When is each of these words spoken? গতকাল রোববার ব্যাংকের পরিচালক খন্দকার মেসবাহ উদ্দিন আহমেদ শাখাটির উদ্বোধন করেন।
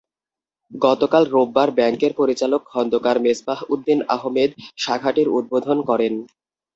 গতকাল 0.71 1.23
রোববার 1.31 1.69
ব্যাংকের 1.71 2.11
পরিচালক 2.15 2.61
খন্দকার 2.71 3.17
মেসবাহ 3.19 3.59
উদ্দিন 3.73 3.99
আহমেদ 4.15 4.49
শাখাটির 4.77 5.27
উদ্বোধন 5.29 5.77
করেন। 5.89 6.13